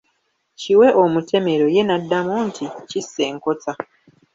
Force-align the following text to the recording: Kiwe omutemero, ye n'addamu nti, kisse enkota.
Kiwe 0.59 0.87
omutemero, 1.03 1.65
ye 1.75 1.81
n'addamu 1.85 2.35
nti, 2.47 2.65
kisse 2.89 3.21
enkota. 3.31 3.73